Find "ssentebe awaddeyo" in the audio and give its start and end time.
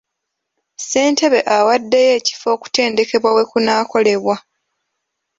0.77-2.11